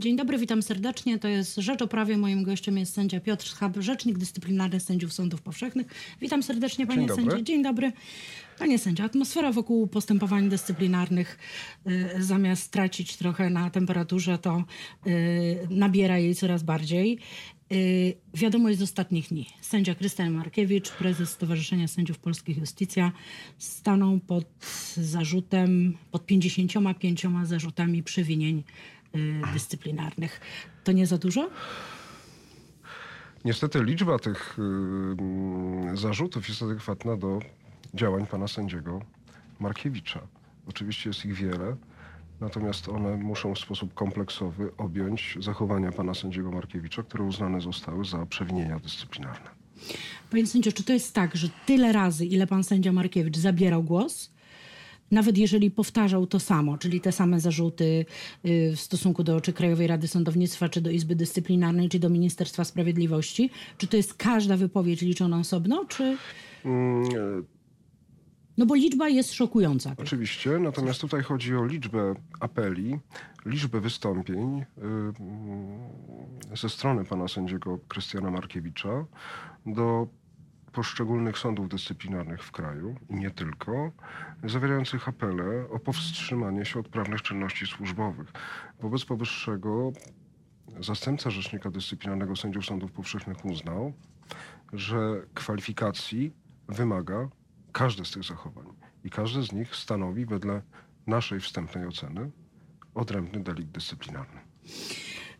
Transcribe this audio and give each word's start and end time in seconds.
Dzień 0.00 0.16
dobry, 0.16 0.38
witam 0.38 0.62
serdecznie. 0.62 1.18
To 1.18 1.28
jest 1.28 1.56
Rzecz 1.56 1.82
o 1.82 1.88
Prawie. 1.88 2.16
Moim 2.16 2.42
gościem 2.42 2.78
jest 2.78 2.94
sędzia 2.94 3.20
Piotr 3.20 3.48
Schab, 3.48 3.76
rzecznik 3.78 4.18
dyscyplinarny 4.18 4.80
sędziów 4.80 5.12
sądów 5.12 5.42
powszechnych. 5.42 5.86
Witam 6.20 6.42
serdecznie, 6.42 6.86
panie 6.86 7.06
Dzień 7.06 7.16
sędzio. 7.16 7.42
Dzień 7.42 7.62
dobry. 7.62 7.92
Panie 8.58 8.78
sędzio, 8.78 9.04
atmosfera 9.04 9.52
wokół 9.52 9.86
postępowań 9.86 10.48
dyscyplinarnych 10.48 11.38
y, 11.86 12.22
zamiast 12.22 12.70
tracić 12.70 13.16
trochę 13.16 13.50
na 13.50 13.70
temperaturze, 13.70 14.38
to 14.38 14.64
y, 15.06 15.58
nabiera 15.70 16.18
jej 16.18 16.34
coraz 16.34 16.62
bardziej. 16.62 17.18
Y, 17.72 18.16
wiadomość 18.34 18.78
z 18.78 18.82
ostatnich 18.82 19.28
dni. 19.28 19.46
Sędzia 19.60 19.94
Krystian 19.94 20.32
Markiewicz, 20.32 20.90
prezes 20.90 21.30
Stowarzyszenia 21.30 21.88
Sędziów 21.88 22.18
Polskich 22.18 22.58
Justicja, 22.58 23.12
stanął 23.58 24.18
pod 24.18 24.46
zarzutem, 24.96 25.96
pod 26.10 26.26
55 26.26 27.26
zarzutami 27.44 28.02
przewinień 28.02 28.62
dyscyplinarnych. 29.52 30.40
To 30.84 30.92
nie 30.92 31.06
za 31.06 31.18
dużo? 31.18 31.50
Niestety 33.44 33.84
liczba 33.84 34.18
tych 34.18 34.58
y, 35.92 35.96
zarzutów 35.96 36.48
jest 36.48 36.62
adekwatna 36.62 37.16
do 37.16 37.38
działań 37.94 38.26
pana 38.26 38.48
sędziego 38.48 39.00
Markiewicza. 39.60 40.20
Oczywiście 40.66 41.10
jest 41.10 41.24
ich 41.24 41.34
wiele, 41.34 41.76
natomiast 42.40 42.88
one 42.88 43.16
muszą 43.16 43.54
w 43.54 43.58
sposób 43.58 43.94
kompleksowy 43.94 44.76
objąć 44.76 45.36
zachowania 45.40 45.92
pana 45.92 46.14
sędziego 46.14 46.50
Markiewicza, 46.50 47.02
które 47.02 47.24
uznane 47.24 47.60
zostały 47.60 48.04
za 48.04 48.26
przewinienia 48.26 48.78
dyscyplinarne. 48.78 49.50
Panie 50.30 50.46
sędzio, 50.46 50.72
czy 50.72 50.84
to 50.84 50.92
jest 50.92 51.14
tak, 51.14 51.36
że 51.36 51.48
tyle 51.66 51.92
razy, 51.92 52.26
ile 52.26 52.46
pan 52.46 52.64
sędzia 52.64 52.92
Markiewicz 52.92 53.36
zabierał 53.36 53.82
głos, 53.82 54.30
nawet 55.10 55.38
jeżeli 55.38 55.70
powtarzał 55.70 56.26
to 56.26 56.40
samo, 56.40 56.78
czyli 56.78 57.00
te 57.00 57.12
same 57.12 57.40
zarzuty 57.40 58.04
y, 58.44 58.72
w 58.76 58.80
stosunku 58.80 59.24
do 59.24 59.40
czy 59.40 59.52
Krajowej 59.52 59.86
Rady 59.86 60.08
Sądownictwa, 60.08 60.68
czy 60.68 60.80
do 60.80 60.90
Izby 60.90 61.16
Dyscyplinarnej, 61.16 61.88
czy 61.88 61.98
do 61.98 62.08
Ministerstwa 62.08 62.64
Sprawiedliwości, 62.64 63.50
czy 63.78 63.86
to 63.86 63.96
jest 63.96 64.14
każda 64.14 64.56
wypowiedź 64.56 65.02
liczona 65.02 65.38
osobno, 65.38 65.84
czy... 65.84 66.16
Mm, 66.64 67.04
e, 67.04 67.42
No 68.58 68.66
bo 68.66 68.74
liczba 68.74 69.08
jest 69.08 69.32
szokująca. 69.32 69.94
Oczywiście, 69.96 70.50
natomiast 70.50 71.00
tutaj 71.00 71.22
chodzi 71.22 71.56
o 71.56 71.64
liczbę 71.66 72.14
apeli, 72.40 72.98
liczbę 73.46 73.80
wystąpień 73.80 74.60
y, 74.60 74.64
mm, 74.82 75.14
ze 76.56 76.68
strony 76.68 77.04
pana 77.04 77.28
sędziego 77.28 77.78
Krystiana 77.88 78.30
Markiewicza 78.30 79.04
do 79.66 80.06
poszczególnych 80.72 81.38
sądów 81.38 81.68
dyscyplinarnych 81.68 82.44
w 82.44 82.52
kraju 82.52 82.96
i 83.08 83.14
nie 83.14 83.30
tylko, 83.30 83.92
zawierających 84.44 85.08
apele 85.08 85.68
o 85.70 85.78
powstrzymanie 85.78 86.64
się 86.64 86.80
od 86.80 86.88
prawnych 86.88 87.22
czynności 87.22 87.66
służbowych. 87.66 88.32
Wobec 88.80 89.04
powyższego 89.04 89.92
zastępca 90.80 91.30
rzecznika 91.30 91.70
dyscyplinarnego 91.70 92.36
sędziów 92.36 92.66
sądów 92.66 92.92
powszechnych 92.92 93.44
uznał, 93.44 93.92
że 94.72 94.98
kwalifikacji 95.34 96.32
wymaga 96.68 97.28
każde 97.72 98.04
z 98.04 98.10
tych 98.10 98.24
zachowań 98.24 98.66
i 99.04 99.10
każde 99.10 99.42
z 99.42 99.52
nich 99.52 99.76
stanowi 99.76 100.26
wedle 100.26 100.62
naszej 101.06 101.40
wstępnej 101.40 101.86
oceny 101.86 102.30
odrębny 102.94 103.42
delikt 103.42 103.70
dyscyplinarny. 103.70 104.40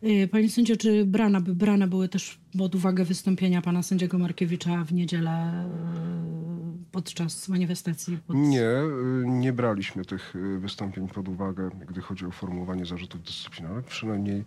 Y, 0.03 0.27
Panie 0.27 0.49
sędzio, 0.49 0.77
czy 0.77 1.05
brana, 1.05 1.41
by 1.41 1.55
brane 1.55 1.87
były 1.87 2.09
też 2.09 2.39
pod 2.57 2.75
uwagę 2.75 3.05
wystąpienia 3.05 3.61
pana 3.61 3.83
sędziego 3.83 4.17
Markiewicza 4.17 4.83
w 4.83 4.93
niedzielę 4.93 5.65
y, 5.65 6.91
podczas 6.91 7.49
manifestacji? 7.49 8.17
Pod... 8.27 8.35
Nie, 8.37 8.61
y, 8.61 9.23
nie 9.27 9.53
braliśmy 9.53 10.05
tych 10.05 10.33
wystąpień 10.59 11.07
pod 11.07 11.27
uwagę, 11.27 11.69
gdy 11.87 12.01
chodzi 12.01 12.25
o 12.25 12.31
formułowanie 12.31 12.85
zarzutów 12.85 13.23
dyscyplinarnych. 13.23 13.85
Przynajmniej 13.85 14.43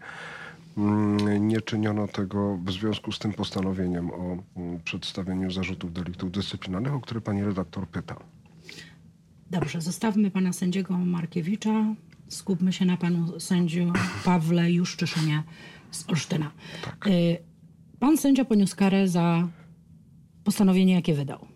mm, 0.79 1.49
nie 1.49 1.61
czyniono 1.61 2.09
tego 2.09 2.59
w 2.65 2.71
związku 2.71 3.13
z 3.13 3.19
tym 3.19 3.33
postanowieniem 3.33 4.11
o 4.11 4.39
mm, 4.57 4.81
przedstawieniu 4.85 5.51
zarzutów 5.51 5.93
deliktów 5.93 6.33
dyscyplinarnych, 6.33 6.95
o 6.95 7.01
które 7.01 7.21
pani 7.21 7.45
redaktor 7.45 7.89
pyta. 7.89 8.17
Dobrze, 9.51 9.81
zostawmy 9.81 10.31
pana 10.31 10.53
sędziego 10.53 10.99
Markiewicza. 10.99 11.95
Skupmy 12.29 12.73
się 12.73 12.85
na 12.85 12.97
panu 12.97 13.41
sędziu 13.41 13.93
Pawle 14.25 14.73
Juszczyszynie 14.73 15.43
z 15.91 16.11
Olsztyna. 16.11 16.51
Y, 17.07 17.37
Pan 17.99 18.19
sędzia 18.19 18.45
poniósł 18.45 18.77
karę 18.77 19.09
za 19.09 19.49
postanowienie, 20.45 20.95
jakie 20.95 21.15
wydał. 21.15 21.47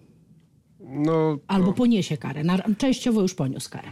No, 0.80 1.38
Albo 1.46 1.72
poniesie 1.72 2.16
karę. 2.16 2.42
Częściowo 2.78 3.22
już 3.22 3.34
poniósł 3.34 3.70
karę. 3.70 3.88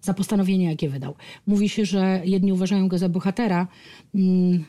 Za 0.00 0.14
postanowienie, 0.14 0.64
jakie 0.70 0.88
wydał. 0.88 1.14
Mówi 1.46 1.68
się, 1.68 1.84
że 1.84 2.22
jedni 2.24 2.52
uważają 2.52 2.88
go 2.88 2.98
za 2.98 3.08
bohatera. 3.08 3.66
Mm, 4.14 4.64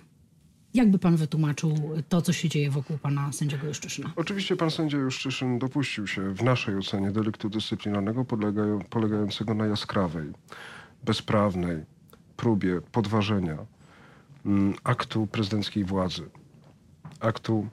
Jakby 0.74 1.00
pan 1.00 1.16
wytłumaczył 1.16 1.74
to, 2.10 2.22
co 2.22 2.34
się 2.34 2.50
dzieje 2.50 2.72
wokół 2.72 2.98
pana 2.98 3.32
sędziego 3.32 3.68
Juszczyszyna? 3.68 4.14
Oczywiście 4.16 4.56
pan 4.56 4.72
sędzia 4.72 4.98
Juszczyszyn 4.98 5.60
dopuścił 5.60 6.08
się 6.08 6.34
w 6.34 6.44
naszej 6.44 6.78
ocenie 6.78 7.12
deliktu 7.12 7.50
dyscyplinarnego 7.50 8.26
polegają, 8.26 8.80
polegającego 8.90 9.54
na 9.54 9.66
jaskrawej, 9.66 10.30
bezprawnej 11.04 11.86
próbie 12.38 12.82
podważenia 12.92 13.58
mm, 14.46 14.74
aktu 14.84 15.28
prezydenckiej 15.28 15.84
władzy, 15.86 16.30
aktu 17.20 17.68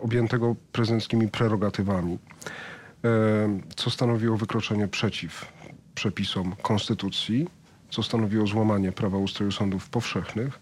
objętego 0.00 0.56
prezydenckimi 0.72 1.28
prerogatywami, 1.28 2.18
e, 3.04 3.60
co 3.76 3.90
stanowiło 3.90 4.36
wykroczenie 4.36 4.88
przeciw 4.88 5.52
przepisom 5.94 6.56
konstytucji, 6.62 7.48
co 7.90 8.02
stanowiło 8.02 8.46
złamanie 8.46 8.92
prawa 8.92 9.18
ustroju 9.18 9.52
sądów 9.52 9.88
powszechnych. 9.88 10.60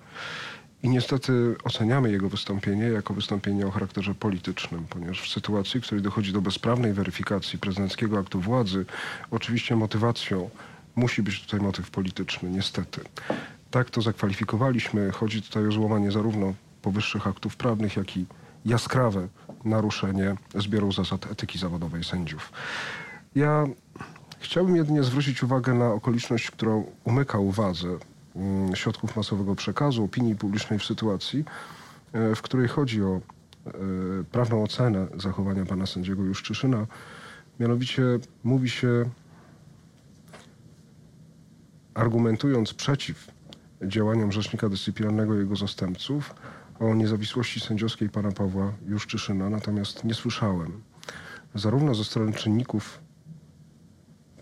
I 0.83 0.89
niestety 0.89 1.57
oceniamy 1.65 2.11
jego 2.11 2.29
wystąpienie 2.29 2.85
jako 2.85 3.15
wystąpienie 3.15 3.67
o 3.67 3.71
charakterze 3.71 4.15
politycznym, 4.15 4.87
ponieważ 4.89 5.23
w 5.23 5.29
sytuacji, 5.33 5.81
w 5.81 5.83
której 5.83 6.03
dochodzi 6.03 6.33
do 6.33 6.41
bezprawnej 6.41 6.93
weryfikacji 6.93 7.59
prezydenckiego 7.59 8.19
aktu 8.19 8.41
władzy, 8.41 8.87
oczywiście 9.31 9.77
motywacją 9.77 10.51
musi 10.97 11.23
być 11.23 11.43
tutaj 11.43 11.61
motyw 11.61 11.91
polityczny, 11.91 12.51
niestety. 12.51 13.01
Tak 13.71 13.91
to 13.91 14.03
zakwalifikowaliśmy. 14.03 15.11
Chodzi 15.11 15.43
tutaj 15.43 15.67
o 15.67 15.73
złamanie 15.73 16.13
zarówno 16.13 16.55
powyższych 16.83 17.27
aktów 17.27 17.57
prawnych, 17.57 17.97
jak 17.97 18.17
i 18.17 18.27
jaskrawe 18.65 19.29
naruszenie 19.65 20.35
zbioru 20.55 20.93
zasad 20.93 21.33
etyki 21.33 21.59
zawodowej 21.59 22.05
sędziów. 22.05 22.53
Ja 23.35 23.67
chciałbym 24.41 24.77
jedynie 24.77 25.03
zwrócić 25.03 25.43
uwagę 25.43 25.75
na 25.75 25.93
okoliczność, 25.93 26.51
którą 26.51 26.85
umyka 27.05 27.39
uwadze 27.39 27.89
mm, 28.37 28.77
środków 28.77 29.17
masowego 29.17 29.55
przekazu, 29.55 30.05
opinii 30.05 30.37
publicznej 30.37 30.79
w 30.79 30.85
sytuacji, 30.85 31.45
e, 32.13 32.35
w 32.35 32.43
której 32.43 32.69
chodzi 32.69 33.03
o 33.03 33.17
e, 33.17 33.71
prawną 34.33 34.63
ocenę 34.63 35.07
zachowania 35.17 35.67
pana 35.67 35.87
sędziego 35.87 36.23
Juszczyszyna. 36.23 36.87
Mianowicie 37.61 38.03
mówi 38.45 38.71
się, 38.71 39.05
argumentując 41.95 42.75
przeciw 42.75 43.31
działaniom 43.83 44.33
Rzecznika 44.33 44.69
Dyscyplinarnego 44.69 45.37
i 45.37 45.39
jego 45.39 45.57
zastępców, 45.57 46.35
o 46.81 46.95
niezawisłości 46.95 47.61
sędziowskiej 47.61 48.09
pana 48.09 48.33
Pawła 48.33 48.73
Juszczyszyna, 48.89 49.51
natomiast 49.51 50.05
nie 50.05 50.15
słyszałem 50.15 50.83
zarówno 51.55 51.95
ze 51.95 52.05
strony 52.05 52.33
czynników 52.33 53.01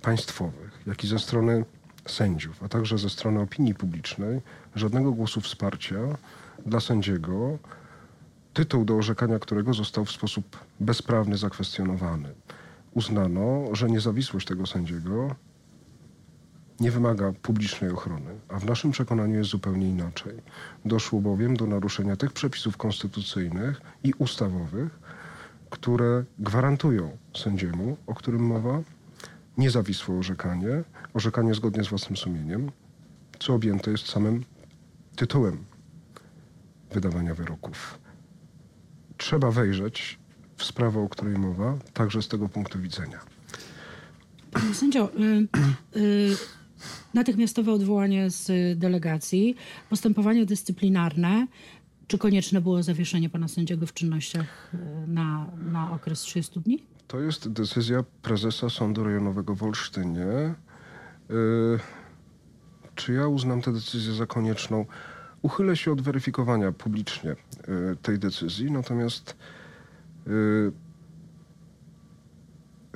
państwowych, 0.02 0.80
jak 0.86 1.04
i 1.04 1.06
ze 1.06 1.18
strony 1.18 1.64
sędziów, 2.06 2.62
a 2.62 2.68
także 2.68 2.98
ze 2.98 3.10
strony 3.10 3.40
opinii 3.40 3.74
publicznej 3.74 4.40
żadnego 4.76 5.12
głosu 5.12 5.40
wsparcia 5.40 5.98
dla 6.66 6.80
sędziego, 6.80 7.58
tytuł 8.54 8.84
do 8.84 8.96
orzekania 8.96 9.38
którego 9.38 9.74
został 9.74 10.04
w 10.04 10.10
sposób 10.10 10.56
bezprawny 10.80 11.36
zakwestionowany. 11.36 12.28
Uznano, 12.94 13.64
że 13.72 13.90
niezawisłość 13.90 14.46
tego 14.46 14.66
sędziego 14.66 15.34
nie 16.80 16.90
wymaga 16.90 17.32
publicznej 17.42 17.90
ochrony, 17.90 18.30
a 18.48 18.58
w 18.58 18.64
naszym 18.64 18.90
przekonaniu 18.90 19.38
jest 19.38 19.50
zupełnie 19.50 19.88
inaczej. 19.88 20.42
Doszło 20.84 21.20
bowiem 21.20 21.56
do 21.56 21.66
naruszenia 21.66 22.16
tych 22.16 22.32
przepisów 22.32 22.76
konstytucyjnych 22.76 23.80
i 24.04 24.12
ustawowych, 24.18 24.98
które 25.70 26.24
gwarantują 26.38 27.16
sędziemu, 27.36 27.96
o 28.06 28.14
którym 28.14 28.46
mowa, 28.46 28.82
niezawisłe 29.58 30.18
orzekanie, 30.18 30.84
orzekanie 31.14 31.54
zgodnie 31.54 31.84
z 31.84 31.88
własnym 31.88 32.16
sumieniem, 32.16 32.70
co 33.38 33.54
objęte 33.54 33.90
jest 33.90 34.08
samym 34.08 34.44
tytułem 35.16 35.64
wydawania 36.92 37.34
wyroków. 37.34 37.98
Trzeba 39.16 39.50
wejrzeć 39.50 40.18
w 40.56 40.64
sprawę, 40.64 41.00
o 41.00 41.08
której 41.08 41.38
mowa, 41.38 41.78
także 41.92 42.22
z 42.22 42.28
tego 42.28 42.48
punktu 42.48 42.78
widzenia. 42.78 43.20
Sędzio, 44.72 45.10
y, 45.14 45.48
y, 46.00 46.36
natychmiastowe 47.14 47.72
odwołanie 47.72 48.30
z 48.30 48.50
y, 48.50 48.76
delegacji, 48.76 49.56
postępowanie 49.90 50.46
dyscyplinarne. 50.46 51.46
Czy 52.06 52.18
konieczne 52.18 52.60
było 52.60 52.82
zawieszenie 52.82 53.30
pana 53.30 53.48
sędziego 53.48 53.86
w 53.86 53.94
czynnościach 53.94 54.74
y, 54.74 55.06
na, 55.06 55.46
na 55.72 55.92
okres 55.92 56.20
30 56.20 56.60
dni? 56.60 56.84
To 57.06 57.20
jest 57.20 57.52
decyzja 57.52 58.04
prezesa 58.22 58.70
Sądu 58.70 59.04
Rejonowego 59.04 59.54
w 59.54 59.62
Olsztynie. 59.62 60.54
Yy, 61.28 61.78
czy 62.94 63.12
ja 63.12 63.26
uznam 63.26 63.62
tę 63.62 63.72
decyzję 63.72 64.12
za 64.12 64.26
konieczną? 64.26 64.86
Uchylę 65.42 65.76
się 65.76 65.92
od 65.92 66.00
weryfikowania 66.00 66.72
publicznie 66.72 67.30
y, 67.30 67.36
tej 68.02 68.18
decyzji, 68.18 68.72
natomiast 68.72 69.36
y, 70.26 70.72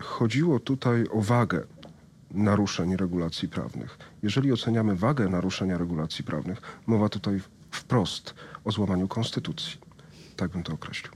chodziło 0.01 0.61
tutaj 0.61 1.05
o 1.11 1.21
wagę 1.21 1.67
naruszeń 2.35 2.97
regulacji 2.97 3.49
prawnych. 3.49 3.99
Jeżeli 4.23 4.53
oceniamy 4.53 4.97
wagę 4.97 5.29
naruszenia 5.29 5.79
regulacji 5.79 6.25
prawnych, 6.25 6.63
mowa 6.87 7.09
tutaj 7.09 7.41
wprost 7.71 8.35
o 8.65 8.71
złamaniu 8.71 9.09
konstytucji. 9.09 9.85
Tak 10.37 10.51
bym 10.51 10.63
to 10.63 10.73
określił. 10.73 11.13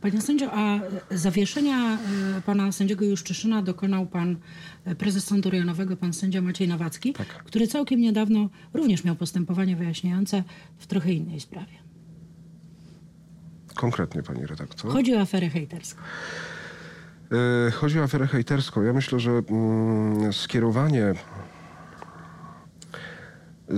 Panie 0.00 0.20
sędzio, 0.20 0.50
a 0.52 0.80
zawieszenia 1.10 1.98
e, 1.98 1.98
pana 2.46 2.72
sędziego 2.72 3.04
Juszczyszyna 3.04 3.62
dokonał 3.62 4.06
pan 4.06 4.36
e, 4.84 4.94
prezes 4.94 5.24
Sądu 5.24 5.50
Rejonowego, 5.50 5.96
pan 5.96 6.12
sędzia 6.12 6.42
Maciej 6.42 6.68
Nawacki, 6.68 7.12
Tak. 7.12 7.26
który 7.44 7.66
całkiem 7.66 8.00
niedawno 8.00 8.48
również 8.74 9.04
miał 9.04 9.16
postępowanie 9.16 9.76
wyjaśniające 9.76 10.44
w 10.78 10.86
trochę 10.86 11.12
innej 11.12 11.40
sprawie. 11.40 11.72
Konkretnie, 13.74 14.22
pani 14.22 14.46
redaktor. 14.46 14.92
Chodzi 14.92 15.14
o 15.14 15.20
aferę 15.20 15.48
hejterską. 15.48 16.02
E, 17.32 17.70
Chodzi 17.70 18.00
o 18.00 18.02
aferę 18.02 18.26
hejterską. 18.26 18.82
Ja 18.82 18.92
myślę, 18.92 19.20
że 19.20 19.30
mm, 19.30 20.32
skierowanie, 20.32 21.14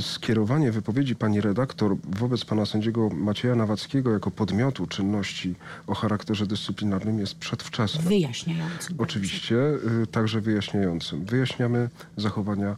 skierowanie 0.01 0.73
wypowiedzi 0.73 1.17
pani 1.17 1.41
redaktor 1.41 1.97
wobec 2.05 2.45
pana 2.45 2.67
sędziego 2.67 3.09
Macieja 3.09 3.55
Nawackiego 3.55 4.13
jako 4.13 4.31
podmiotu 4.31 4.87
czynności 4.87 5.55
o 5.87 5.95
charakterze 5.95 6.47
dyscyplinarnym 6.47 7.19
jest 7.19 7.35
przedwczesne. 7.35 8.03
Wyjaśniającym. 8.03 8.97
Oczywiście, 8.99 9.57
y, 10.03 10.07
także 10.07 10.41
wyjaśniającym. 10.41 11.25
Wyjaśniamy 11.25 11.89
zachowania 12.17 12.77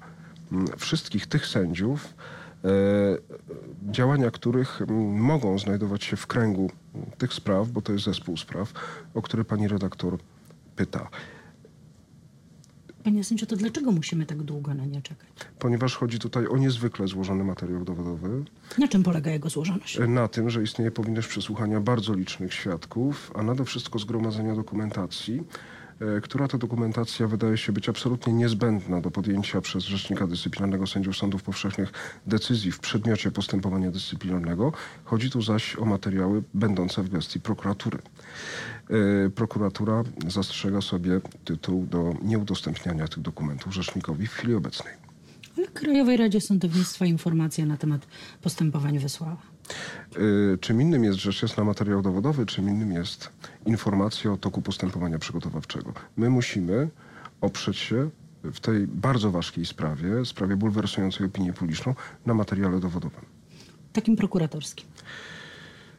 mm, 0.52 0.66
wszystkich 0.78 1.26
tych 1.26 1.46
sędziów, 1.46 2.14
e, 2.64 2.68
działania 3.90 4.30
których 4.30 4.82
mm, 4.82 5.20
mogą 5.20 5.58
znajdować 5.58 6.04
się 6.04 6.16
w 6.16 6.26
kręgu 6.26 6.70
tych 7.18 7.34
spraw, 7.34 7.68
bo 7.68 7.82
to 7.82 7.92
jest 7.92 8.04
zespół 8.04 8.36
spraw, 8.36 8.72
o 9.14 9.22
które 9.22 9.44
pani 9.44 9.68
redaktor 9.68 10.18
pyta. 10.76 11.08
Panie 13.04 13.24
sędzio, 13.24 13.46
to 13.46 13.56
dlaczego 13.56 13.92
musimy 13.92 14.26
tak 14.26 14.42
długo 14.42 14.74
na 14.74 14.84
nie 14.84 15.02
czekać? 15.02 15.28
Ponieważ 15.58 15.96
chodzi 15.96 16.18
tutaj 16.18 16.46
o 16.46 16.56
niezwykle 16.56 17.06
złożony 17.08 17.44
materiał 17.44 17.84
dowodowy, 17.84 18.44
Na 18.78 18.88
czym 18.88 19.02
polega 19.02 19.30
jego 19.30 19.48
złożoność? 19.50 19.98
na 20.08 20.28
tym, 20.28 20.50
że 20.50 20.62
istnieje 20.62 20.90
powinność 20.90 21.28
przesłuchania 21.28 21.80
bardzo 21.80 22.14
licznych 22.14 22.54
świadków, 22.54 23.32
a 23.34 23.42
nade 23.42 23.64
wszystko 23.64 23.98
zgromadzenia 23.98 24.54
dokumentacji, 24.54 25.42
która 26.22 26.48
to 26.48 26.58
dokumentacja 26.58 27.26
wydaje 27.26 27.56
się 27.56 27.72
być 27.72 27.88
absolutnie 27.88 28.32
niezbędna 28.32 29.00
do 29.00 29.10
podjęcia 29.10 29.60
przez 29.60 29.84
Rzecznika 29.84 30.26
Dyscyplinarnego 30.26 30.86
Sędziów 30.86 31.16
Sądów 31.16 31.42
Powszechnych 31.42 31.92
decyzji 32.26 32.72
w 32.72 32.78
przedmiocie 32.78 33.30
postępowania 33.30 33.90
dyscyplinarnego. 33.90 34.72
Chodzi 35.04 35.30
tu 35.30 35.42
zaś 35.42 35.76
o 35.76 35.84
materiały 35.84 36.42
będące 36.54 37.02
w 37.02 37.08
gestii 37.08 37.40
prokuratury. 37.40 37.98
E, 38.90 39.30
Prokuratura 39.30 40.02
zastrzega 40.28 40.80
sobie 40.80 41.20
tytuł 41.44 41.86
do 41.86 42.14
nieudostępniania 42.22 43.08
tych 43.08 43.22
dokumentów 43.22 43.74
Rzecznikowi 43.74 44.26
w 44.26 44.32
chwili 44.32 44.54
obecnej. 44.54 44.94
Ale 45.58 45.66
Krajowej 45.66 46.16
Radzie 46.16 46.40
Sądownictwa 46.40 47.06
informacja 47.06 47.66
na 47.66 47.76
temat 47.76 48.06
postępowań 48.42 48.98
wysłała. 48.98 49.53
Y, 50.16 50.58
Czym 50.60 50.80
innym 50.82 51.04
jest 51.04 51.18
rzecz 51.18 51.42
jasna 51.42 51.64
materiał 51.64 52.02
dowodowy, 52.02 52.46
czym 52.46 52.68
innym 52.68 52.92
jest 52.92 53.28
informacja 53.66 54.32
o 54.32 54.36
toku 54.36 54.62
postępowania 54.62 55.18
przygotowawczego. 55.18 55.92
My 56.16 56.30
musimy 56.30 56.88
oprzeć 57.40 57.76
się 57.76 58.10
w 58.44 58.60
tej 58.60 58.86
bardzo 58.86 59.30
ważkiej 59.30 59.66
sprawie, 59.66 60.24
sprawie 60.24 60.56
bulwersującej 60.56 61.26
opinię 61.26 61.52
publiczną, 61.52 61.94
na 62.26 62.34
materiale 62.34 62.80
dowodowym. 62.80 63.24
Takim 63.92 64.16
prokuratorskim. 64.16 64.86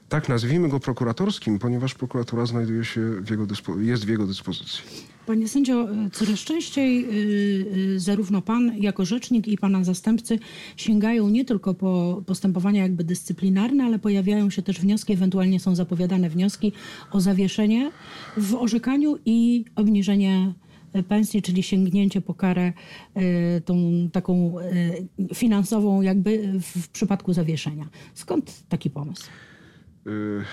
Tak, 0.10 0.30
nazwijmy 0.30 0.70
go 0.70 0.80
prokuratorskim, 0.80 1.60
ponieważ 1.60 1.94
prokuratura 1.94 2.46
znajduje 2.46 2.86
się 2.86 3.02
w 3.22 3.30
jego 3.30 3.46
dyspo- 3.46 3.82
jest 3.82 4.06
w 4.06 4.10
jego 4.10 4.28
dyspozycji. 4.28 4.84
Panie 5.26 5.48
sędzio, 5.48 5.92
y, 5.92 6.10
coraz 6.10 6.40
częściej 6.40 7.06
y, 7.06 7.94
y, 7.96 8.00
zarówno 8.00 8.42
pan 8.42 8.78
jako 8.78 9.06
rzecznik 9.06 9.48
i 9.48 9.58
pana 9.58 9.84
zastępcy 9.84 10.40
sięgają 10.78 11.30
nie 11.30 11.46
tylko 11.46 11.74
po 11.74 12.22
postępowania 12.26 12.82
jakby 12.84 13.04
dyscyplinarne, 13.04 13.84
ale 13.84 14.00
pojawiają 14.00 14.50
się 14.50 14.62
też 14.62 14.80
wnioski, 14.80 15.14
ewentualnie 15.14 15.60
są 15.60 15.76
zapowiadane 15.76 16.30
wnioski 16.30 16.72
o 17.12 17.22
zawieszenie 17.22 17.92
w 18.38 18.56
orzekaniu 18.56 19.18
i 19.26 19.66
obniżenie 19.76 20.54
pensji, 21.08 21.42
czyli 21.42 21.64
sięgnięcie 21.64 22.22
po 22.22 22.34
karę 22.34 22.74
tą 23.66 23.76
taką 24.12 24.56
finansową 25.34 26.02
jakby 26.02 26.60
w 26.62 26.90
przypadku 26.90 27.34
zawieszenia. 27.34 27.90
Skąd 28.14 28.64
taki 28.70 28.90
pomysł? 28.90 29.24
Y, 30.08 30.44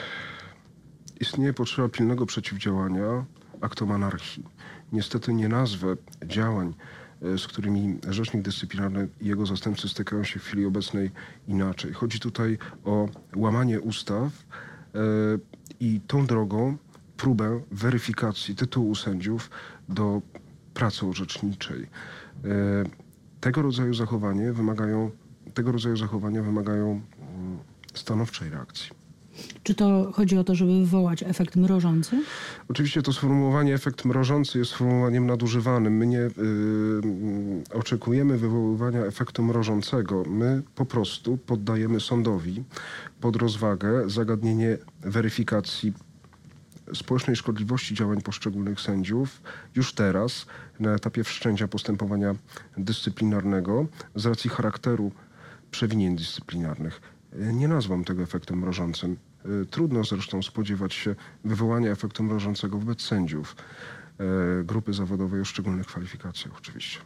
istnieje 1.21 1.53
potrzeba 1.53 1.89
pilnego 1.89 2.27
przeciwdziałania 2.27 3.25
aktom 3.61 3.93
anarchii. 3.93 4.45
Niestety 4.93 5.35
nie 5.35 5.49
nazwę 5.49 5.97
działań, 6.27 6.75
y, 7.23 7.39
z 7.39 7.47
którymi 7.47 7.99
Rzecznik 8.09 8.43
Dyscyplinarny 8.43 9.09
i 9.21 9.27
jego 9.27 9.47
zastępcy 9.47 9.89
stykają 9.89 10.25
się 10.25 10.41
w 10.41 10.43
chwili 10.43 10.67
obecnej 10.67 11.11
inaczej. 11.49 11.93
Chodzi 11.93 12.21
tutaj 12.21 12.59
o 12.85 13.09
łamanie 13.37 13.81
ustaw 13.81 14.29
y, 14.29 14.99
i 15.81 16.01
tą 16.07 16.27
drogą 16.27 16.77
próbę 17.17 17.61
weryfikacji 17.71 18.57
tytułu 18.57 18.95
sędziów 18.95 19.51
do 19.89 20.23
pracy 20.75 21.07
orzeczniczej. 21.07 21.87
Tego 23.41 23.63
rodzaju 23.63 23.95
zachowanie 23.95 24.53
wymagają, 24.53 25.11
tego 25.55 25.73
rodzaju 25.73 25.97
zachowania 25.97 26.43
wymagają 26.43 26.91
mm, 26.91 27.59
stanowczej 27.95 28.51
reakcji. 28.51 29.02
Czy 29.62 29.75
to 29.75 30.12
chodzi 30.12 30.38
o 30.38 30.44
to, 30.44 30.55
żeby 30.55 30.73
wywołać 30.73 31.23
efekt 31.23 31.56
mrożący? 31.56 32.23
Oczywiście 32.69 33.02
to 33.02 33.12
sformułowanie 33.12 33.75
efekt 33.75 34.05
mrożący 34.05 34.58
jest 34.58 34.70
sformułowaniem 34.70 35.26
nadużywanym. 35.26 35.96
My 35.96 36.06
nie 36.06 36.20
y, 36.20 36.31
y, 36.31 37.75
oczekujemy 37.75 38.38
wywoływania 38.38 39.00
efektu 39.00 39.43
mrożącego. 39.43 40.25
My 40.26 40.62
po 40.75 40.84
prostu 40.84 41.37
poddajemy 41.37 42.00
sądowi 42.00 42.64
pod 43.20 43.37
rozwagę 43.37 44.11
zagadnienie 44.11 44.79
weryfikacji 45.00 45.93
społecznej 46.94 47.37
szkodliwości 47.37 47.94
działań 47.94 48.23
poszczególnych 48.23 48.81
sędziów 48.81 49.43
już 49.75 49.94
teraz 49.94 50.46
na 50.81 50.94
etapie 50.94 51.25
wszczęcia 51.25 51.69
postępowania 51.69 52.34
dyscyplinarnego 52.76 53.87
z 54.14 54.26
racji 54.26 54.50
charakteru 54.50 55.12
przewinień 55.70 56.17
dyscyplinarnych. 56.17 57.00
Nie 57.52 57.69
nazwam 57.69 58.05
tego 58.05 58.23
efektem 58.23 58.58
mrożącym. 58.58 59.17
Y, 59.62 59.67
Trudno 59.67 60.05
zresztą 60.05 60.43
spodziewać 60.43 60.94
się 60.94 61.15
wywołania 61.44 61.91
efektu 61.91 62.22
mrożącego 62.22 62.79
wobec 62.79 63.03
sędziów 63.03 63.56
y, 64.60 64.65
grupy 64.65 64.93
zawodowej 64.93 65.41
o 65.41 65.44
szczególnych 65.44 65.86
kwalifikacjach 65.86 66.58
oczywiście. 66.58 66.98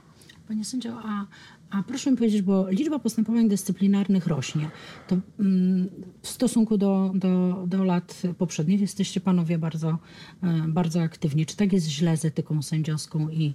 Panie 0.48 0.64
sędzio, 0.64 1.00
a, 1.04 1.26
a 1.70 1.82
proszę 1.82 2.10
mi 2.10 2.16
powiedzieć, 2.16 2.42
bo 2.42 2.70
liczba 2.70 2.98
postępowań 2.98 3.48
dyscyplinarnych 3.48 4.26
rośnie. 4.26 4.70
To 5.08 5.16
mm, 5.40 5.88
w 6.22 6.28
stosunku 6.28 6.78
do, 6.78 7.12
do, 7.14 7.64
do 7.66 7.84
lat 7.84 8.22
poprzednich 8.38 8.80
jesteście 8.80 9.20
panowie 9.20 9.58
bardzo, 9.58 9.98
e, 10.42 10.68
bardzo 10.68 11.02
aktywni. 11.02 11.46
Czy 11.46 11.56
tak 11.56 11.72
jest 11.72 11.86
źle 11.86 12.16
z 12.16 12.24
etyką 12.24 12.62
sędziowską 12.62 13.28
i, 13.28 13.54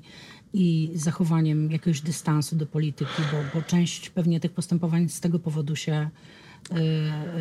i 0.54 0.92
zachowaniem 0.96 1.72
jakiegoś 1.72 2.02
dystansu 2.02 2.56
do 2.56 2.66
polityki, 2.66 3.22
bo, 3.32 3.60
bo 3.60 3.66
część 3.66 4.10
pewnie 4.10 4.40
tych 4.40 4.52
postępowań 4.52 5.10
z 5.10 5.20
tego 5.20 5.40
powodu 5.40 5.76
się 5.76 5.94
e, 5.94 6.10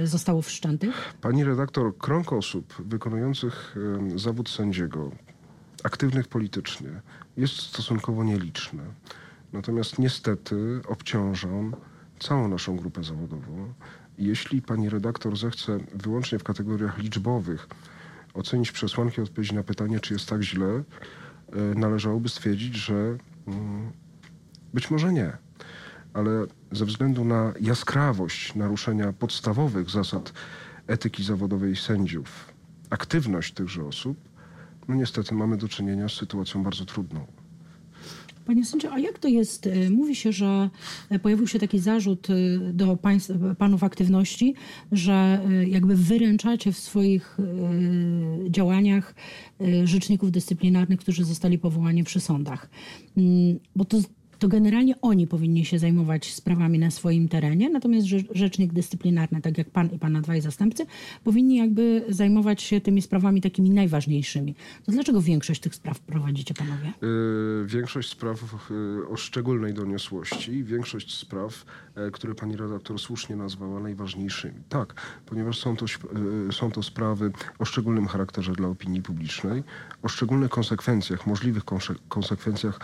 zostało 0.04 0.42
wszczętych? 0.42 1.14
Pani 1.20 1.44
redaktor, 1.44 1.98
krąg 1.98 2.32
osób 2.32 2.74
wykonujących 2.78 3.76
zawód 4.16 4.48
sędziego, 4.48 5.10
aktywnych 5.84 6.28
politycznie, 6.28 6.88
jest 7.36 7.54
stosunkowo 7.54 8.24
nieliczny. 8.24 8.82
Natomiast 9.52 9.98
niestety 9.98 10.80
obciążam 10.88 11.76
całą 12.18 12.48
naszą 12.48 12.76
grupę 12.76 13.04
zawodową. 13.04 13.72
Jeśli 14.18 14.62
pani 14.62 14.88
redaktor 14.88 15.36
zechce 15.36 15.78
wyłącznie 15.94 16.38
w 16.38 16.44
kategoriach 16.44 16.98
liczbowych 16.98 17.68
ocenić 18.34 18.72
przesłanki 18.72 19.20
odpowiedzi 19.20 19.54
na 19.54 19.62
pytanie, 19.62 20.00
czy 20.00 20.14
jest 20.14 20.28
tak 20.28 20.42
źle, 20.42 20.66
e, 20.66 21.60
należałoby 21.74 22.28
stwierdzić, 22.28 22.74
że 22.74 23.16
mm, 23.46 23.92
być 24.74 24.90
może 24.90 25.12
nie. 25.12 25.36
Ale 26.14 26.46
ze 26.72 26.84
względu 26.84 27.24
na 27.24 27.52
jaskrawość 27.60 28.54
naruszenia 28.54 29.12
podstawowych 29.12 29.90
zasad 29.90 30.32
etyki 30.86 31.24
zawodowej 31.24 31.76
sędziów, 31.76 32.52
aktywność 32.90 33.52
tychże 33.54 33.84
osób, 33.84 34.16
no 34.88 34.94
niestety 34.94 35.34
mamy 35.34 35.56
do 35.56 35.68
czynienia 35.68 36.08
z 36.08 36.12
sytuacją 36.12 36.62
bardzo 36.62 36.84
trudną. 36.84 37.26
Panie 38.50 38.64
sędzio, 38.64 38.92
a 38.92 38.98
jak 38.98 39.18
to 39.18 39.28
jest? 39.28 39.66
Y, 39.66 39.90
Mówi 39.90 40.16
się, 40.16 40.32
że 40.32 40.70
y, 41.12 41.18
pojawił 41.18 41.46
się 41.46 41.58
taki 41.58 41.78
zarzut 41.78 42.30
y, 42.30 42.58
do 42.72 42.96
państw, 42.96 43.32
panów 43.58 43.84
aktywności, 43.84 44.54
że 44.92 45.40
jakby 45.66 45.96
wyręczacie 45.96 46.72
w 46.72 46.78
swoich 46.78 47.38
działaniach 48.48 49.14
rzeczników 49.84 50.30
dyscyplinarnych, 50.30 51.00
którzy 51.00 51.24
zostali 51.24 51.58
powołani 51.58 52.04
przy 52.04 52.20
sądach. 52.20 52.70
Mm, 53.16 53.58
Bo 53.76 53.84
to 53.84 53.98
to 54.40 54.48
generalnie 54.48 55.00
oni 55.00 55.26
powinni 55.26 55.64
się 55.64 55.78
zajmować 55.78 56.34
sprawami 56.34 56.78
na 56.78 56.90
swoim 56.90 57.28
terenie, 57.28 57.70
natomiast 57.70 58.06
rzecznik 58.34 58.72
dyscyplinarny, 58.72 59.40
tak 59.40 59.58
jak 59.58 59.70
pan 59.70 59.90
i 59.90 59.98
pana 59.98 60.20
dwaj 60.20 60.40
zastępcy, 60.40 60.86
powinni 61.24 61.56
jakby 61.56 62.04
zajmować 62.08 62.62
się 62.62 62.80
tymi 62.80 63.02
sprawami 63.02 63.40
takimi 63.40 63.70
najważniejszymi. 63.70 64.54
To 64.86 64.92
dlaczego 64.92 65.22
większość 65.22 65.60
tych 65.60 65.74
spraw 65.74 66.00
prowadzicie 66.00 66.54
panowie? 66.54 66.92
Yy, 67.02 67.66
większość 67.66 68.08
spraw 68.08 68.68
yy, 68.70 69.08
o 69.08 69.16
szczególnej 69.16 69.74
doniosłości, 69.74 70.64
większość 70.64 71.14
spraw, 71.14 71.64
yy, 71.96 72.10
które 72.10 72.34
pani 72.34 72.56
redaktor 72.56 72.98
słusznie 72.98 73.36
nazwała 73.36 73.80
najważniejszymi. 73.80 74.60
Tak, 74.68 74.94
ponieważ 75.26 75.58
są 75.58 75.76
to, 75.76 75.86
są 76.52 76.70
to 76.70 76.82
sprawy 76.82 77.32
o 77.58 77.64
szczególnym 77.64 78.06
charakterze 78.06 78.52
dla 78.52 78.68
opinii 78.68 79.02
publicznej, 79.02 79.62
o 80.02 80.08
szczególnych 80.08 80.50
konsekwencjach, 80.50 81.26
możliwych 81.26 81.64
konsekwencjach 82.08 82.80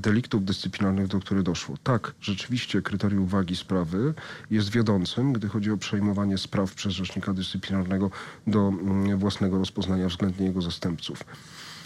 deliktów 0.00 0.44
dyscyplinarnych, 0.44 1.06
do 1.06 1.20
których 1.20 1.42
doszło. 1.42 1.76
Tak, 1.82 2.14
rzeczywiście 2.20 2.82
kryterium 2.82 3.26
wagi 3.26 3.56
sprawy 3.56 4.14
jest 4.50 4.70
wiodącym, 4.70 5.32
gdy 5.32 5.48
chodzi 5.48 5.70
o 5.70 5.76
przejmowanie 5.76 6.38
spraw 6.38 6.74
przez 6.74 6.92
rzecznika 6.92 7.32
dyscyplinarnego 7.32 8.10
do 8.46 8.68
mm, 8.68 9.18
własnego 9.18 9.58
rozpoznania 9.58 10.08
względnie 10.08 10.46
jego 10.46 10.62
zastępców. 10.62 11.24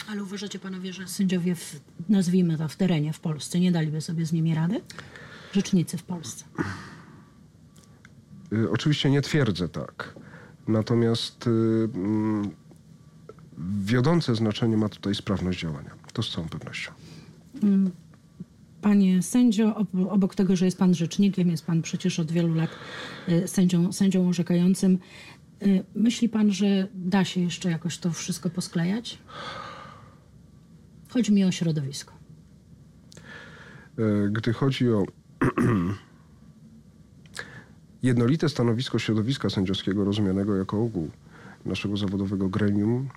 Ale 0.09 0.23
uważacie 0.23 0.59
panowie, 0.59 0.93
że 0.93 1.07
sędziowie, 1.07 1.55
w, 1.55 1.79
nazwijmy 2.09 2.57
to 2.57 2.67
w 2.67 2.75
terenie 2.75 3.13
w 3.13 3.19
Polsce, 3.19 3.59
nie 3.59 3.71
daliby 3.71 4.01
sobie 4.01 4.25
z 4.25 4.31
nimi 4.31 4.55
rady? 4.55 4.81
Rzecznicy 5.53 5.97
w 5.97 6.03
Polsce. 6.03 6.45
Y, 8.53 8.71
oczywiście 8.71 9.09
nie 9.09 9.21
twierdzę 9.21 9.69
tak. 9.69 10.15
Natomiast 10.67 11.47
y, 11.47 11.49
mm, 11.95 12.51
wiodące 13.83 14.35
znaczenie 14.35 14.77
ma 14.77 14.89
tutaj 14.89 15.15
sprawność 15.15 15.59
działania. 15.59 15.91
To 16.13 16.23
z 16.23 16.31
całą 16.31 16.49
pewnością. 16.49 16.91
Mm, 17.63 17.91
panie 18.81 19.21
sędzio, 19.23 19.85
obok 20.09 20.35
tego, 20.35 20.55
że 20.55 20.65
jest 20.65 20.77
pan 20.77 20.93
rzecznikiem, 20.93 21.49
jest 21.49 21.65
pan 21.65 21.81
przecież 21.81 22.19
od 22.19 22.31
wielu 22.31 22.53
lat 22.53 22.69
y, 23.29 23.47
sędzią, 23.47 23.91
sędzią 23.91 24.27
orzekającym. 24.29 24.99
Myśli 25.95 26.29
pan, 26.29 26.51
że 26.51 26.87
da 26.95 27.25
się 27.25 27.41
jeszcze 27.41 27.71
jakoś 27.71 27.97
to 27.97 28.11
wszystko 28.11 28.49
posklejać? 28.49 29.17
Chodzi 31.09 31.33
mi 31.33 31.43
o 31.43 31.51
środowisko. 31.51 32.13
E, 33.97 34.29
gdy 34.31 34.53
chodzi 34.53 34.89
o 34.89 35.03
jednolite 38.03 38.49
stanowisko 38.49 38.99
środowiska 38.99 39.49
sędziowskiego 39.49 40.05
rozumianego 40.05 40.55
jako 40.55 40.81
ogół 40.81 41.11
naszego 41.65 41.97
zawodowego 41.97 42.49
gremium, 42.49 43.09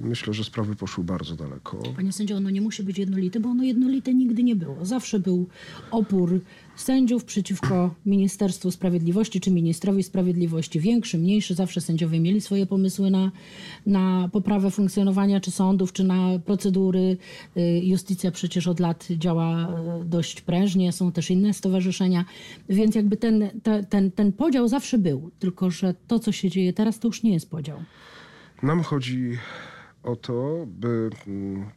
myślę, 0.00 0.34
że 0.34 0.44
sprawy 0.44 0.76
poszły 0.76 1.04
bardzo 1.04 1.36
daleko. 1.36 1.82
Panie 1.96 2.12
sędzio, 2.12 2.36
ono 2.36 2.50
nie 2.50 2.60
musi 2.60 2.82
być 2.82 2.98
jednolite, 2.98 3.40
bo 3.40 3.48
ono 3.48 3.62
jednolite 3.62 4.14
nigdy 4.14 4.42
nie 4.42 4.56
było. 4.56 4.84
Zawsze 4.84 5.20
był 5.20 5.46
opór 5.90 6.40
sędziów 6.76 7.24
przeciwko 7.24 7.94
Ministerstwu 8.06 8.70
Sprawiedliwości 8.70 9.40
czy 9.40 9.50
ministrowi 9.50 10.02
sprawiedliwości. 10.02 10.80
Większy, 10.80 11.18
mniejszy, 11.18 11.54
zawsze 11.54 11.80
sędziowie 11.80 12.20
mieli 12.20 12.40
swoje 12.40 12.66
pomysły 12.66 13.10
na, 13.10 13.32
na 13.86 14.28
poprawę 14.32 14.70
funkcjonowania 14.70 15.40
czy 15.40 15.50
sądów, 15.50 15.92
czy 15.92 16.04
na 16.04 16.38
procedury. 16.38 17.16
Y, 17.56 17.80
justycja 17.84 18.30
przecież 18.30 18.66
od 18.66 18.80
lat 18.80 19.08
działa 19.10 19.68
y, 20.02 20.04
dość 20.04 20.40
prężnie, 20.40 20.92
są 20.92 21.12
też 21.12 21.30
inne 21.30 21.54
stowarzyszenia, 21.54 22.24
więc 22.68 22.94
jakby 22.94 23.16
ten, 23.16 23.50
ten, 23.88 24.10
ten 24.10 24.32
podział 24.32 24.68
zawsze 24.68 24.98
był, 24.98 25.30
tylko 25.38 25.70
że 25.70 25.94
to, 26.06 26.18
co 26.18 26.32
się 26.32 26.50
dzieje 26.50 26.72
teraz, 26.72 26.98
to 26.98 27.08
już 27.08 27.22
nie 27.22 27.32
jest 27.32 27.50
podział. 27.50 27.78
Nam 28.62 28.82
chodzi 28.82 29.38
o 30.02 30.16
to, 30.16 30.66
by 30.66 31.10
mm, 31.26 31.70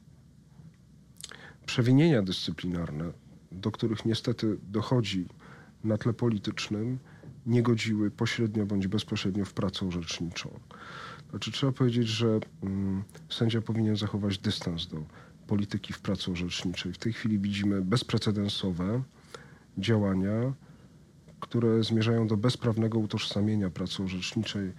przewinienia 1.65 2.21
dyscyplinarne 2.21 3.11
do 3.51 3.71
których 3.71 4.05
niestety 4.05 4.57
dochodzi 4.63 5.25
na 5.83 5.97
tle 5.97 6.13
politycznym, 6.13 6.99
nie 7.45 7.63
godziły 7.63 8.11
pośrednio 8.11 8.65
bądź 8.65 8.87
bezpośrednio 8.87 9.45
w 9.45 9.53
pracę 9.53 9.87
orzeczniczą. 9.87 10.59
Znaczy, 11.29 11.51
trzeba 11.51 11.71
powiedzieć, 11.71 12.07
że 12.07 12.39
mm, 12.63 13.03
sędzia 13.29 13.61
powinien 13.61 13.95
zachować 13.95 14.37
dystans 14.37 14.87
do 14.87 15.03
polityki 15.47 15.93
w 15.93 16.01
pracy 16.01 16.31
orzeczniczej. 16.31 16.93
W 16.93 16.97
tej 16.97 17.13
chwili 17.13 17.39
widzimy 17.39 17.81
bezprecedensowe 17.81 19.03
działania, 19.77 20.53
które 21.39 21.83
zmierzają 21.83 22.27
do 22.27 22.37
bezprawnego 22.37 22.99
utożsamienia 22.99 23.69
pracy 23.69 24.03
orzeczniczej 24.03 24.71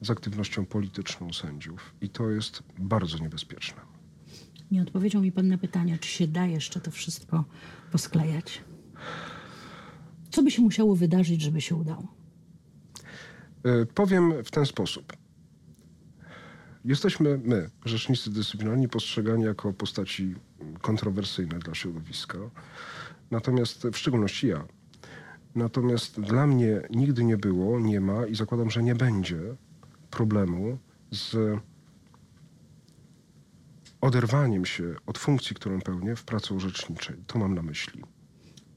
z 0.00 0.10
aktywnością 0.10 0.66
polityczną 0.66 1.32
sędziów. 1.32 1.94
I 2.00 2.08
to 2.08 2.30
jest 2.30 2.62
bardzo 2.78 3.18
niebezpieczne. 3.18 3.80
Nie 4.70 4.82
odpowiedział 4.82 5.22
mi 5.22 5.32
pan 5.32 5.48
na 5.48 5.58
pytanie, 5.58 5.98
czy 5.98 6.08
się 6.08 6.28
da 6.28 6.46
jeszcze 6.46 6.80
to 6.80 6.90
wszystko 6.90 7.44
posklejać. 7.92 8.64
Co 10.30 10.42
by 10.42 10.50
się 10.50 10.62
musiało 10.62 10.96
wydarzyć, 10.96 11.42
żeby 11.42 11.60
się 11.60 11.74
udało? 11.74 12.14
E, 13.64 13.86
powiem 13.86 14.44
w 14.44 14.50
ten 14.50 14.66
sposób. 14.66 15.12
Jesteśmy 16.84 17.40
my, 17.44 17.70
rzecznicy 17.84 18.30
dyscyplinarni, 18.30 18.88
postrzegani 18.88 19.44
jako 19.44 19.72
postaci 19.72 20.34
kontrowersyjne 20.80 21.58
dla 21.58 21.74
środowiska. 21.74 22.38
Natomiast 23.30 23.86
w 23.92 23.96
szczególności 23.96 24.46
ja. 24.46 24.64
Natomiast 25.54 26.20
dla 26.20 26.46
mnie 26.46 26.82
nigdy 26.90 27.24
nie 27.24 27.36
było, 27.36 27.80
nie 27.80 28.00
ma 28.00 28.26
i 28.26 28.34
zakładam, 28.34 28.70
że 28.70 28.82
nie 28.82 28.94
będzie 28.94 29.56
problemu 30.18 30.78
z 31.10 31.36
oderwaniem 34.00 34.64
się 34.64 34.94
od 35.06 35.18
funkcji, 35.18 35.56
którą 35.56 35.80
pełnię 35.80 36.16
w 36.16 36.24
pracy 36.24 36.54
orzeczniczej. 36.54 37.16
To 37.26 37.38
mam 37.38 37.54
na 37.54 37.62
myśli. 37.62 38.02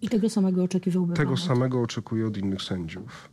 I 0.01 0.10
tego 0.10 0.29
samego 0.29 0.63
oczekiwałby 0.63 1.13
Tego 1.13 1.38
samego 1.38 1.81
oczekuję 1.81 2.27
od 2.27 2.38
innych 2.38 2.62
sędziów. 2.62 3.29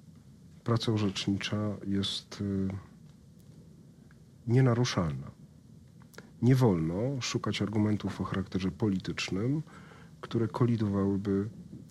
Praca 0.64 0.92
orzecznicza 0.92 1.56
jest 1.86 2.40
y, 2.40 2.68
nienaruszalna. 4.46 5.30
Nie 6.42 6.54
wolno 6.54 7.20
szukać 7.20 7.62
argumentów 7.62 8.20
o 8.20 8.24
charakterze 8.24 8.70
politycznym, 8.70 9.62
które 10.20 10.48
kolidowałyby 10.48 11.48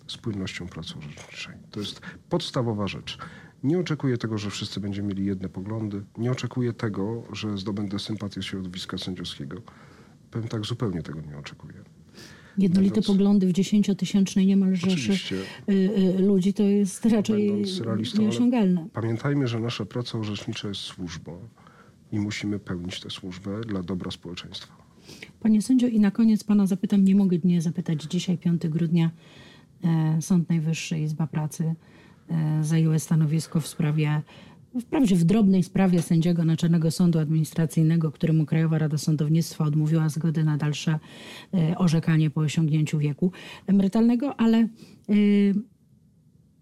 z 0.08 0.16
płynnością 0.16 0.66
pracy 0.66 0.94
orzeczniczej. 0.98 1.54
To 1.70 1.80
jest 1.80 2.00
podstawowa 2.28 2.88
rzecz. 2.88 3.18
Nie 3.62 3.78
oczekuję 3.78 4.18
tego, 4.18 4.38
że 4.38 4.50
wszyscy 4.50 4.80
będziemy 4.80 5.08
mieli 5.08 5.24
jedne 5.24 5.48
poglądy. 5.48 6.02
Nie 6.18 6.32
oczekuję 6.32 6.72
tego, 6.72 7.22
że 7.32 7.58
zdobędę 7.58 7.98
sympatię 7.98 8.42
środowiska 8.42 8.98
sędziowskiego. 8.98 9.62
Powiem 10.30 10.48
tak, 10.48 10.66
zupełnie 10.66 11.02
tego 11.02 11.20
nie 11.20 11.38
oczekuję. 11.38 11.74
Jednolite 12.58 13.02
poglądy 13.02 13.46
w 13.46 13.52
dziesięciotysięcznej 13.52 14.46
niemalże 14.46 14.88
y, 14.90 15.72
y, 15.72 16.22
ludzi 16.22 16.54
to 16.54 16.62
jest 16.62 17.06
raczej 17.06 17.64
nieosiągalne. 18.18 18.88
Pamiętajmy, 18.92 19.48
że 19.48 19.60
nasza 19.60 19.84
praca 19.84 20.18
orzecznicza 20.18 20.68
jest 20.68 20.80
służbą 20.80 21.38
i 22.12 22.20
musimy 22.20 22.58
pełnić 22.58 23.00
tę 23.00 23.10
służbę 23.10 23.60
dla 23.60 23.82
dobra 23.82 24.10
społeczeństwa. 24.10 24.76
Panie 25.40 25.62
sędzio, 25.62 25.86
i 25.86 26.00
na 26.00 26.10
koniec 26.10 26.44
pana 26.44 26.66
zapytam, 26.66 27.04
nie 27.04 27.14
mogę 27.14 27.38
nie 27.44 27.62
zapytać, 27.62 28.02
dzisiaj 28.02 28.38
5 28.38 28.68
grudnia 28.68 29.10
e, 29.84 30.18
Sąd 30.22 30.48
Najwyższy, 30.48 30.98
Izba 30.98 31.26
Pracy 31.26 31.74
zajęły 32.62 32.98
stanowisko 32.98 33.60
w 33.60 33.66
sprawie 33.66 34.22
wprawdzie 34.80 35.16
w 35.16 35.24
drobnej 35.24 35.62
sprawie 35.62 36.02
sędziego 36.02 36.44
Naczelnego 36.44 36.90
Sądu 36.90 37.18
Administracyjnego, 37.18 38.12
któremu 38.12 38.46
Krajowa 38.46 38.78
Rada 38.78 38.98
Sądownictwa 38.98 39.64
odmówiła 39.64 40.08
zgody 40.08 40.44
na 40.44 40.56
dalsze 40.56 40.98
e, 41.54 41.78
orzekanie 41.78 42.30
po 42.30 42.40
osiągnięciu 42.40 42.98
wieku 42.98 43.32
emerytalnego, 43.66 44.40
ale 44.40 44.58
e, 44.58 44.68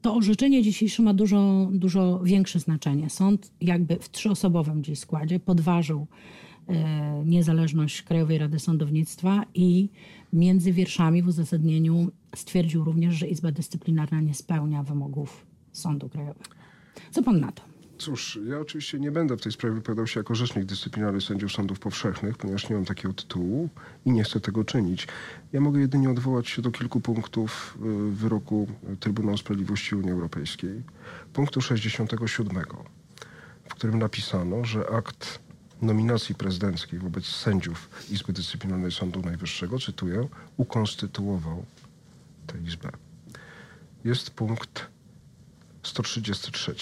to 0.02 0.14
orzeczenie 0.14 0.62
dzisiejsze 0.62 1.02
ma 1.02 1.14
dużo, 1.14 1.68
dużo 1.73 2.20
większe 2.25 2.58
znaczenie. 2.58 3.11
Sąd 3.11 3.52
jakby 3.61 3.96
w 3.96 4.11
trzyosobowym 4.11 4.85
dziś 4.85 4.99
składzie 4.99 5.40
podważył 5.40 6.06
e, 6.68 7.23
niezależność 7.25 8.02
Krajowej 8.02 8.38
Rady 8.38 8.58
Sądownictwa 8.58 9.44
i 9.54 9.88
między 10.32 10.73
wierszami 10.73 11.23
w 11.23 11.28
uzasadnieniu 11.28 12.11
stwierdził 12.37 12.85
również, 12.85 13.14
że 13.14 13.26
Izba 13.28 13.52
Dyscyplinarna 13.52 14.20
nie 14.20 14.35
spełnia 14.35 14.82
wymogów 14.82 15.55
Sądu 15.76 16.09
Krajowego. 16.09 16.50
Co 17.11 17.23
pan 17.23 17.40
na 17.40 17.52
to? 17.52 17.62
Cóż, 17.99 18.38
ja 18.49 18.61
oczywiście 18.61 18.99
nie 18.99 19.11
będę 19.11 19.37
w 19.37 19.40
tej 19.40 19.52
sprawie 19.52 19.75
wypowiadał 19.75 20.06
się 20.06 20.21
jako 20.21 20.35
rzecznik 20.35 20.64
dyscyplinarny 20.64 21.21
sędziów 21.21 21.52
sądów 21.52 21.78
powszechnych, 21.78 22.37
ponieważ 22.37 22.68
nie 22.68 22.76
mam 22.76 22.85
takiego 22.85 23.14
tytułu 23.14 23.68
i 24.04 24.12
nie 24.12 24.25
chcę 24.25 24.40
tego 24.40 24.64
czynić. 24.64 25.09
Ja 25.52 25.61
mogę 25.61 25.80
jedynie 25.80 26.11
odwołać 26.11 26.49
się 26.49 26.62
do 26.62 26.71
kilku 26.71 27.00
punktów 27.00 27.78
y, 28.09 28.11
wyroku 28.11 28.66
Trybunału 29.00 29.37
Sprawiedliwości 29.37 29.95
Unii 29.95 30.11
Europejskiej. 30.11 30.83
Punktu 31.33 31.61
67, 31.61 32.64
w 33.64 33.75
którym 33.75 33.99
napisano, 33.99 34.64
że 34.64 34.90
akt 34.90 35.38
nominacji 35.83 36.35
prezydenckiej 36.35 36.99
wobec 36.99 37.25
sędziów 37.25 37.90
Izby 38.11 38.33
Dyscyplinarnej 38.33 38.92
Sądu 38.92 39.23
Najwyższego, 39.23 39.78
cytuję, 39.78 40.28
ukonstytuował 40.56 41.64
tę 42.47 42.59
Izbę. 42.59 42.90
Jest 44.04 44.30
punkt 44.30 44.96
133 45.87 46.75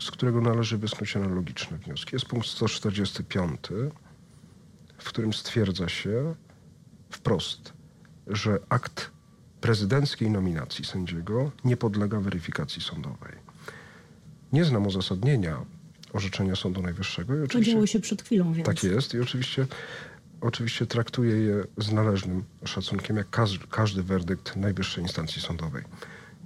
z 0.00 0.10
którego 0.10 0.40
należy 0.40 0.78
wysnuć 0.78 1.16
analogiczne 1.16 1.78
wnioski. 1.78 2.10
Jest 2.12 2.26
punkt 2.26 2.48
145, 2.48 3.60
w 4.98 5.04
którym 5.04 5.32
stwierdza 5.32 5.88
się 5.88 6.34
wprost, 7.10 7.72
że 8.26 8.58
akt 8.68 9.10
prezydenckiej 9.60 10.30
nominacji 10.30 10.84
sędziego 10.84 11.50
nie 11.64 11.76
podlega 11.76 12.20
weryfikacji 12.20 12.82
sądowej. 12.82 13.32
Nie 14.52 14.64
znam 14.64 14.86
uzasadnienia 14.86 15.56
orzeczenia 16.12 16.56
Sądu 16.56 16.82
Najwyższego. 16.82 17.34
I 17.34 17.38
To 17.38 17.44
oczywiście, 17.44 17.72
działo 17.72 17.86
się 17.86 18.00
przed 18.00 18.22
chwilą, 18.22 18.52
więc... 18.52 18.66
tak 18.66 18.84
jest 18.84 19.14
i 19.14 19.20
oczywiście, 19.20 19.66
oczywiście 20.40 20.86
traktuję 20.86 21.36
je 21.36 21.64
z 21.78 21.92
należnym 21.92 22.44
szacunkiem, 22.64 23.16
jak 23.16 23.30
każdy, 23.30 23.66
każdy 23.70 24.02
werdykt 24.02 24.56
najwyższej 24.56 25.04
instancji 25.04 25.42
sądowej. 25.42 25.84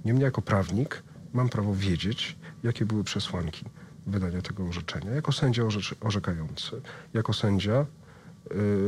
Niemniej 0.05 0.23
jako 0.23 0.41
prawnik 0.41 1.03
mam 1.35 1.49
prawo 1.49 1.75
wiedzieć, 1.75 2.35
jakie 2.63 2.85
były 2.85 3.03
przesłanki 3.03 3.65
wydania 4.07 4.41
tego 4.41 4.65
orzeczenia. 4.65 5.11
Jako 5.11 5.31
sędzia 5.31 5.63
orzekający, 6.01 6.81
jako 7.13 7.33
sędzia, 7.33 7.85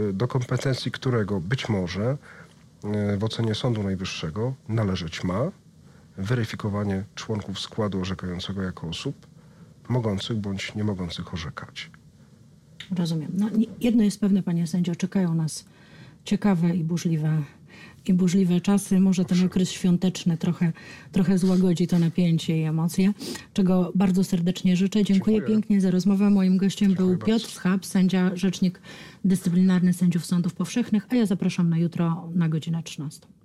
y, 0.09 0.13
do 0.13 0.27
kompetencji 0.27 0.91
którego 0.91 1.39
być 1.39 1.69
może 1.69 2.17
y, 3.13 3.17
w 3.17 3.23
ocenie 3.23 3.55
Sądu 3.55 3.83
Najwyższego 3.83 4.53
należeć 4.69 5.23
ma 5.23 5.51
weryfikowanie 6.17 7.03
członków 7.15 7.59
składu 7.59 8.01
orzekającego 8.01 8.61
jako 8.61 8.87
osób 8.87 9.27
mogących 9.89 10.37
bądź 10.37 10.75
nie 10.75 10.83
mogących 10.83 11.33
orzekać. 11.33 11.91
Rozumiem. 12.97 13.31
No, 13.33 13.49
jedno 13.79 14.03
jest 14.03 14.19
pewne, 14.19 14.43
panie 14.43 14.67
sędzio, 14.67 14.95
czekają 14.95 15.35
nas 15.35 15.65
ciekawe 16.25 16.75
i 16.75 16.83
burzliwe, 16.83 17.43
i 18.09 18.13
burzliwe 18.13 18.61
czasy. 18.61 18.99
Może 18.99 19.25
ten 19.25 19.45
okres 19.45 19.71
świąteczny 19.71 20.37
trochę, 20.37 20.73
trochę 21.11 21.37
złagodzi 21.37 21.87
to 21.87 21.99
napięcie 21.99 22.57
i 22.57 22.63
emocje, 22.63 23.13
czego 23.53 23.91
bardzo 23.95 24.23
serdecznie 24.23 24.75
życzę. 24.75 25.03
Dziękuję, 25.03 25.37
Dziękuję. 25.37 25.55
pięknie 25.55 25.81
za 25.81 25.91
rozmowę. 25.91 26.29
Moim 26.29 26.57
gościem 26.57 26.93
był 26.93 27.09
Dziękuję 27.09 27.39
Piotr 27.39 27.51
Schab, 27.51 27.85
sędzia, 27.85 28.31
rzecznik 28.35 28.81
dyscyplinarny 29.25 29.93
sędziów 29.93 30.25
sądów 30.25 30.53
powszechnych, 30.53 31.07
a 31.09 31.15
ja 31.15 31.25
zapraszam 31.25 31.69
na 31.69 31.77
jutro 31.77 32.29
na 32.35 32.49
godzinę 32.49 32.83
13. 32.83 33.36